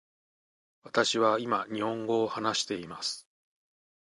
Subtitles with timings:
[0.81, 3.27] 私は今日本語を話しています。